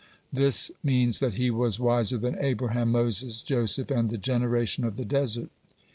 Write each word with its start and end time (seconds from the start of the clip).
This 0.33 0.71
means 0.83 1.19
that 1.19 1.35
he 1.35 1.51
was 1.51 1.79
wiser 1.79 2.17
than 2.17 2.35
Abraham, 2.43 2.91
(19) 2.91 2.91
Moses, 2.91 3.41
(20) 3.43 3.61
Joseph, 3.61 3.87
(21) 3.89 3.99
and 4.03 4.09
the 4.09 4.17
generation 4.17 4.83
of 4.83 4.95
the 4.95 5.05
desert. 5.05 5.51